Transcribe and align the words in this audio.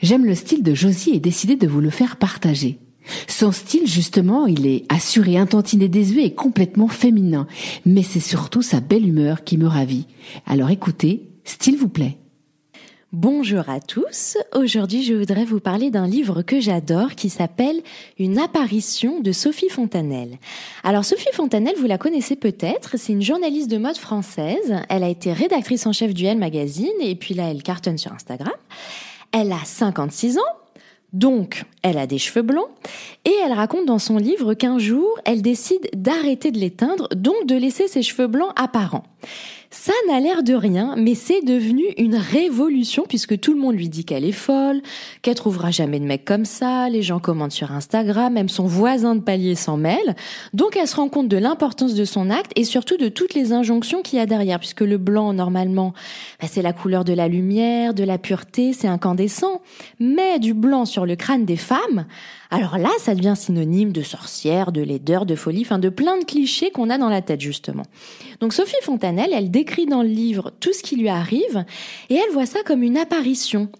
J'aime 0.00 0.24
le 0.24 0.34
style 0.34 0.62
de 0.62 0.74
Josie 0.74 1.10
et 1.10 1.20
décidé 1.20 1.56
de 1.56 1.66
vous 1.66 1.80
le 1.80 1.90
faire 1.90 2.16
partager. 2.16 2.78
Son 3.26 3.52
style, 3.52 3.86
justement, 3.86 4.46
il 4.46 4.66
est 4.66 4.84
assuré, 4.88 5.38
intantiné, 5.38 5.88
désuet 5.88 6.26
et 6.26 6.34
complètement 6.34 6.88
féminin. 6.88 7.46
Mais 7.84 8.02
c'est 8.02 8.20
surtout 8.20 8.62
sa 8.62 8.80
belle 8.80 9.06
humeur 9.06 9.44
qui 9.44 9.58
me 9.58 9.66
ravit. 9.66 10.06
Alors 10.46 10.70
écoutez, 10.70 11.28
s'il 11.44 11.76
vous 11.76 11.88
plaît. 11.88 12.18
Bonjour 13.14 13.70
à 13.70 13.80
tous. 13.80 14.36
Aujourd'hui, 14.54 15.02
je 15.02 15.14
voudrais 15.14 15.46
vous 15.46 15.60
parler 15.60 15.90
d'un 15.90 16.06
livre 16.06 16.42
que 16.42 16.60
j'adore 16.60 17.14
qui 17.14 17.30
s'appelle 17.30 17.80
Une 18.18 18.38
apparition 18.38 19.20
de 19.20 19.32
Sophie 19.32 19.70
Fontanelle. 19.70 20.36
Alors, 20.84 21.06
Sophie 21.06 21.32
Fontanelle, 21.32 21.74
vous 21.78 21.86
la 21.86 21.96
connaissez 21.96 22.36
peut-être. 22.36 22.98
C'est 22.98 23.14
une 23.14 23.22
journaliste 23.22 23.70
de 23.70 23.78
mode 23.78 23.96
française. 23.96 24.76
Elle 24.90 25.04
a 25.04 25.08
été 25.08 25.32
rédactrice 25.32 25.86
en 25.86 25.94
chef 25.94 26.12
du 26.12 26.26
Elle 26.26 26.36
Magazine 26.36 26.92
et 27.00 27.14
puis 27.14 27.32
là, 27.32 27.50
elle 27.50 27.62
cartonne 27.62 27.96
sur 27.96 28.12
Instagram. 28.12 28.52
Elle 29.32 29.52
a 29.52 29.64
56 29.64 30.38
ans. 30.38 30.42
Donc, 31.12 31.64
elle 31.88 31.98
a 31.98 32.06
des 32.06 32.18
cheveux 32.18 32.42
blancs 32.42 32.68
et 33.24 33.34
elle 33.44 33.52
raconte 33.52 33.86
dans 33.86 33.98
son 33.98 34.18
livre 34.18 34.54
qu'un 34.54 34.78
jour, 34.78 35.18
elle 35.24 35.42
décide 35.42 35.88
d'arrêter 35.94 36.50
de 36.50 36.58
les 36.58 36.70
teindre, 36.70 37.08
donc 37.14 37.46
de 37.46 37.56
laisser 37.56 37.88
ses 37.88 38.02
cheveux 38.02 38.26
blancs 38.26 38.52
apparents. 38.56 39.04
Ça 39.70 39.92
n'a 40.08 40.18
l'air 40.18 40.42
de 40.42 40.54
rien, 40.54 40.94
mais 40.96 41.14
c'est 41.14 41.42
devenu 41.42 41.84
une 41.98 42.16
révolution 42.16 43.04
puisque 43.06 43.38
tout 43.38 43.52
le 43.52 43.60
monde 43.60 43.74
lui 43.74 43.90
dit 43.90 44.06
qu'elle 44.06 44.24
est 44.24 44.32
folle, 44.32 44.80
qu'elle 45.20 45.34
trouvera 45.34 45.70
jamais 45.70 46.00
de 46.00 46.06
mec 46.06 46.24
comme 46.24 46.46
ça, 46.46 46.88
les 46.88 47.02
gens 47.02 47.18
commentent 47.18 47.52
sur 47.52 47.70
Instagram, 47.70 48.32
même 48.32 48.48
son 48.48 48.64
voisin 48.64 49.14
de 49.14 49.20
palier 49.20 49.54
s'en 49.54 49.76
mêle. 49.76 50.16
Donc 50.54 50.74
elle 50.74 50.88
se 50.88 50.96
rend 50.96 51.10
compte 51.10 51.28
de 51.28 51.36
l'importance 51.36 51.92
de 51.92 52.06
son 52.06 52.30
acte 52.30 52.52
et 52.56 52.64
surtout 52.64 52.96
de 52.96 53.08
toutes 53.08 53.34
les 53.34 53.52
injonctions 53.52 54.00
qu'il 54.00 54.18
y 54.18 54.22
a 54.22 54.26
derrière 54.26 54.58
puisque 54.58 54.80
le 54.80 54.96
blanc, 54.96 55.34
normalement, 55.34 55.92
bah, 56.40 56.48
c'est 56.50 56.62
la 56.62 56.72
couleur 56.72 57.04
de 57.04 57.12
la 57.12 57.28
lumière, 57.28 57.92
de 57.92 58.04
la 58.04 58.16
pureté, 58.16 58.72
c'est 58.72 58.88
incandescent. 58.88 59.60
Mais 60.00 60.38
du 60.38 60.54
blanc 60.54 60.86
sur 60.86 61.04
le 61.04 61.14
crâne 61.14 61.44
des 61.44 61.56
femmes, 61.56 61.77
alors 62.50 62.78
là, 62.78 62.90
ça 62.98 63.14
devient 63.14 63.34
synonyme 63.36 63.92
de 63.92 64.02
sorcière, 64.02 64.72
de 64.72 64.80
laideur, 64.80 65.26
de 65.26 65.34
folie, 65.34 65.62
enfin 65.62 65.78
de 65.78 65.88
plein 65.88 66.18
de 66.18 66.24
clichés 66.24 66.70
qu'on 66.70 66.90
a 66.90 66.98
dans 66.98 67.08
la 67.08 67.22
tête 67.22 67.40
justement. 67.40 67.84
Donc 68.40 68.52
Sophie 68.52 68.74
Fontanelle, 68.82 69.30
elle 69.32 69.50
décrit 69.50 69.86
dans 69.86 70.02
le 70.02 70.08
livre 70.08 70.52
tout 70.60 70.72
ce 70.72 70.82
qui 70.82 70.96
lui 70.96 71.08
arrive 71.08 71.64
et 72.08 72.14
elle 72.14 72.32
voit 72.32 72.46
ça 72.46 72.60
comme 72.64 72.82
une 72.82 72.96
apparition, 72.96 73.70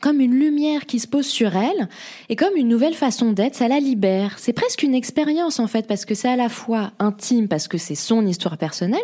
comme 0.00 0.20
une 0.20 0.34
lumière 0.34 0.86
qui 0.86 1.00
se 1.00 1.06
pose 1.06 1.26
sur 1.26 1.56
elle 1.56 1.88
et 2.28 2.36
comme 2.36 2.56
une 2.56 2.68
nouvelle 2.68 2.94
façon 2.94 3.32
d'être, 3.32 3.54
ça 3.54 3.68
la 3.68 3.80
libère. 3.80 4.38
C'est 4.38 4.52
presque 4.52 4.82
une 4.82 4.94
expérience 4.94 5.58
en 5.58 5.66
fait 5.66 5.86
parce 5.86 6.04
que 6.04 6.14
c'est 6.14 6.28
à 6.28 6.36
la 6.36 6.48
fois 6.48 6.92
intime 6.98 7.48
parce 7.48 7.68
que 7.68 7.78
c'est 7.78 7.94
son 7.94 8.26
histoire 8.26 8.58
personnelle 8.58 9.00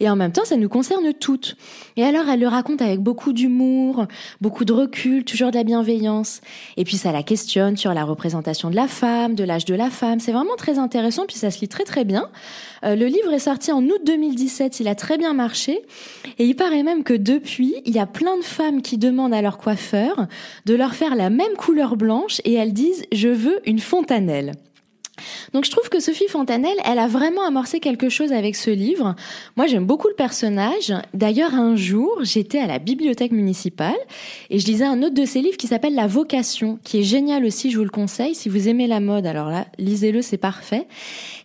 et 0.00 0.08
en 0.08 0.16
même 0.16 0.32
temps 0.32 0.44
ça 0.44 0.56
nous 0.56 0.68
concerne 0.68 1.12
toutes. 1.12 1.56
Et 1.96 2.04
alors 2.04 2.28
elle 2.28 2.40
le 2.40 2.48
raconte 2.48 2.82
avec 2.82 3.00
beaucoup 3.00 3.32
d'humour, 3.32 4.06
beaucoup 4.40 4.64
de 4.64 4.72
recul, 4.72 5.24
toujours 5.24 5.50
de 5.50 5.56
la 5.56 5.64
bienveillance. 5.64 6.40
Et 6.76 6.84
puis 6.84 6.96
ça 6.96 7.12
la 7.12 7.22
questionne 7.22 7.76
sur 7.76 7.92
la 7.92 8.04
représentation 8.04 8.70
de 8.70 8.76
la 8.76 8.88
femme, 8.88 9.34
de 9.34 9.44
l'âge 9.44 9.64
de 9.64 9.74
la 9.74 9.90
femme. 9.90 10.20
C'est 10.20 10.32
vraiment 10.32 10.56
très 10.56 10.78
intéressant 10.78 11.26
puis 11.26 11.36
ça 11.36 11.50
se 11.50 11.60
lit 11.60 11.68
très 11.68 11.84
très 11.84 12.04
bien. 12.04 12.28
Euh, 12.84 12.96
le 12.96 13.06
livre 13.06 13.32
est 13.32 13.40
sorti 13.40 13.72
en 13.72 13.84
août 13.84 14.00
2017, 14.06 14.80
il 14.80 14.88
a 14.88 14.94
très 14.94 15.18
bien 15.18 15.34
marché 15.34 15.82
et 16.38 16.44
il 16.46 16.56
paraît 16.56 16.82
même 16.82 17.04
que 17.04 17.14
depuis, 17.14 17.74
il 17.84 17.94
y 17.94 17.98
a 17.98 18.06
plein 18.06 18.36
de 18.38 18.42
femmes 18.42 18.80
qui 18.80 18.96
demandent 18.96 19.34
à 19.34 19.42
leur 19.42 19.58
coiffeur 19.58 20.26
de 20.66 20.74
leur 20.74 20.94
faire 20.94 21.14
la 21.14 21.30
même 21.30 21.54
couleur 21.56 21.96
blanche 21.96 22.40
et 22.44 22.54
elles 22.54 22.72
disent 22.72 23.04
je 23.12 23.28
veux 23.28 23.60
une 23.66 23.80
fontanelle. 23.80 24.52
Donc 25.52 25.64
je 25.64 25.70
trouve 25.70 25.88
que 25.88 26.00
Sophie 26.00 26.28
Fontanelle, 26.28 26.76
elle 26.84 26.98
a 26.98 27.06
vraiment 27.06 27.46
amorcé 27.46 27.80
quelque 27.80 28.08
chose 28.08 28.32
avec 28.32 28.56
ce 28.56 28.70
livre. 28.70 29.14
Moi, 29.56 29.66
j'aime 29.66 29.84
beaucoup 29.84 30.08
le 30.08 30.14
personnage. 30.14 30.92
D'ailleurs, 31.14 31.54
un 31.54 31.76
jour, 31.76 32.18
j'étais 32.22 32.58
à 32.58 32.66
la 32.66 32.78
bibliothèque 32.78 33.32
municipale 33.32 33.98
et 34.50 34.58
je 34.58 34.66
lisais 34.66 34.84
un 34.84 35.02
autre 35.02 35.14
de 35.14 35.24
ses 35.24 35.42
livres 35.42 35.56
qui 35.56 35.66
s'appelle 35.66 35.94
La 35.94 36.06
Vocation, 36.06 36.78
qui 36.84 37.00
est 37.00 37.04
génial 37.04 37.44
aussi, 37.44 37.70
je 37.70 37.78
vous 37.78 37.84
le 37.84 37.90
conseille. 37.90 38.34
Si 38.34 38.48
vous 38.48 38.68
aimez 38.68 38.86
la 38.86 39.00
mode, 39.00 39.26
alors 39.26 39.48
là, 39.48 39.66
lisez-le, 39.78 40.22
c'est 40.22 40.38
parfait. 40.38 40.86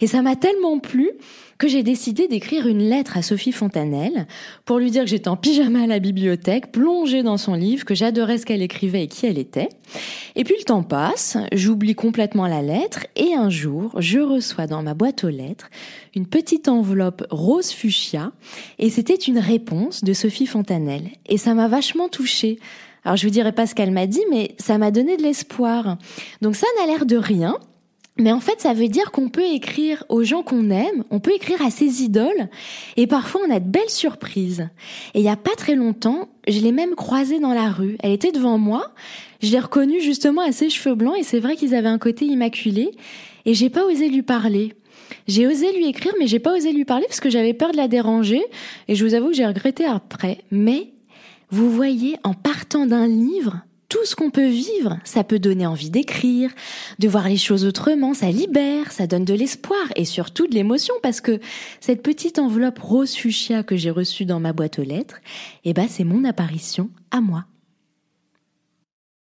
Et 0.01 0.07
ça 0.07 0.21
m'a 0.21 0.35
tellement 0.35 0.79
plu 0.79 1.11
que 1.57 1.67
j'ai 1.67 1.83
décidé 1.83 2.27
d'écrire 2.27 2.67
une 2.67 2.89
lettre 2.89 3.17
à 3.17 3.21
Sophie 3.21 3.51
Fontanelle 3.51 4.27
pour 4.65 4.79
lui 4.79 4.91
dire 4.91 5.03
que 5.03 5.09
j'étais 5.09 5.29
en 5.29 5.37
pyjama 5.37 5.83
à 5.83 5.87
la 5.87 5.99
bibliothèque, 5.99 6.71
plongée 6.71 7.23
dans 7.23 7.37
son 7.37 7.53
livre, 7.53 7.85
que 7.85 7.95
j'adorais 7.95 8.37
ce 8.37 8.45
qu'elle 8.45 8.61
écrivait 8.61 9.03
et 9.03 9.07
qui 9.07 9.25
elle 9.25 9.37
était. 9.37 9.69
Et 10.35 10.43
puis 10.43 10.55
le 10.57 10.65
temps 10.65 10.83
passe, 10.83 11.37
j'oublie 11.53 11.95
complètement 11.95 12.47
la 12.47 12.61
lettre 12.61 13.07
et 13.15 13.33
un 13.33 13.49
jour, 13.49 13.95
je 13.99 14.19
reçois 14.19 14.67
dans 14.67 14.83
ma 14.83 14.93
boîte 14.93 15.23
aux 15.23 15.29
lettres 15.29 15.69
une 16.15 16.27
petite 16.27 16.67
enveloppe 16.67 17.25
rose 17.29 17.71
fuchsia 17.71 18.31
et 18.79 18.89
c'était 18.89 19.15
une 19.15 19.39
réponse 19.39 20.03
de 20.03 20.13
Sophie 20.13 20.47
Fontanelle. 20.47 21.09
Et 21.27 21.37
ça 21.37 21.53
m'a 21.53 21.67
vachement 21.67 22.09
touchée. 22.09 22.59
Alors 23.03 23.17
je 23.17 23.27
vous 23.27 23.31
dirai 23.31 23.51
pas 23.51 23.67
ce 23.67 23.75
qu'elle 23.75 23.91
m'a 23.91 24.07
dit, 24.07 24.23
mais 24.31 24.55
ça 24.57 24.77
m'a 24.77 24.91
donné 24.91 25.15
de 25.15 25.21
l'espoir. 25.21 25.97
Donc 26.41 26.55
ça 26.55 26.67
n'a 26.79 26.87
l'air 26.87 27.05
de 27.05 27.17
rien, 27.17 27.57
mais 28.17 28.31
en 28.31 28.39
fait, 28.39 28.61
ça 28.61 28.73
veut 28.73 28.87
dire 28.87 29.11
qu'on 29.11 29.27
peut 29.27 29.45
écrire 29.45 30.05
aux 30.07 30.23
gens 30.23 30.41
qu'on 30.41 30.69
aime, 30.69 31.03
on 31.09 31.19
peut 31.19 31.33
écrire 31.33 31.61
à 31.61 31.69
ses 31.69 32.01
idoles, 32.03 32.49
et 32.95 33.07
parfois 33.07 33.41
on 33.45 33.53
a 33.53 33.59
de 33.59 33.67
belles 33.67 33.89
surprises. 33.89 34.69
Et 35.13 35.19
il 35.19 35.25
y 35.25 35.29
a 35.29 35.35
pas 35.35 35.55
très 35.57 35.75
longtemps, 35.75 36.29
je 36.47 36.59
l'ai 36.59 36.71
même 36.71 36.95
croisée 36.95 37.39
dans 37.39 37.53
la 37.53 37.69
rue. 37.69 37.97
Elle 38.01 38.13
était 38.13 38.31
devant 38.31 38.57
moi, 38.57 38.93
je 39.41 39.51
l'ai 39.51 39.59
reconnue 39.59 39.99
justement 39.99 40.41
à 40.41 40.53
ses 40.53 40.69
cheveux 40.69 40.95
blancs, 40.95 41.17
et 41.19 41.23
c'est 41.23 41.41
vrai 41.41 41.57
qu'ils 41.57 41.75
avaient 41.75 41.89
un 41.89 41.99
côté 41.99 42.25
immaculé, 42.25 42.91
et 43.45 43.53
j'ai 43.53 43.69
pas 43.69 43.85
osé 43.85 44.07
lui 44.07 44.23
parler. 44.23 44.73
J'ai 45.27 45.45
osé 45.45 45.73
lui 45.73 45.87
écrire, 45.87 46.13
mais 46.17 46.27
j'ai 46.27 46.39
pas 46.39 46.55
osé 46.55 46.71
lui 46.71 46.85
parler 46.85 47.05
parce 47.07 47.19
que 47.19 47.29
j'avais 47.29 47.53
peur 47.53 47.71
de 47.73 47.77
la 47.77 47.89
déranger, 47.89 48.43
et 48.87 48.95
je 48.95 49.05
vous 49.05 49.13
avoue 49.13 49.27
que 49.27 49.35
j'ai 49.35 49.45
regretté 49.45 49.85
après. 49.85 50.39
Mais, 50.51 50.93
vous 51.49 51.69
voyez, 51.69 52.15
en 52.23 52.33
partant 52.33 52.85
d'un 52.85 53.07
livre, 53.07 53.61
tout 53.89 54.03
ce 54.05 54.15
qu'on 54.15 54.29
peut 54.29 54.47
vivre, 54.47 54.97
ça 55.03 55.23
peut 55.23 55.39
donner 55.39 55.65
envie 55.65 55.89
d'écrire, 55.89 56.51
de 56.99 57.07
voir 57.07 57.27
les 57.27 57.37
choses 57.37 57.65
autrement, 57.65 58.13
ça 58.13 58.29
libère, 58.29 58.91
ça 58.91 59.07
donne 59.07 59.25
de 59.25 59.33
l'espoir 59.33 59.85
et 59.95 60.05
surtout 60.05 60.47
de 60.47 60.55
l'émotion 60.55 60.95
parce 61.03 61.21
que 61.21 61.39
cette 61.79 62.03
petite 62.03 62.39
enveloppe 62.39 62.79
rose 62.79 63.15
fuchsia 63.15 63.63
que 63.63 63.75
j'ai 63.75 63.91
reçue 63.91 64.25
dans 64.25 64.39
ma 64.39 64.53
boîte 64.53 64.79
aux 64.79 64.83
lettres, 64.83 65.19
eh 65.63 65.73
ben 65.73 65.87
c'est 65.89 66.03
mon 66.03 66.23
apparition 66.23 66.89
à 67.11 67.21
moi. 67.21 67.45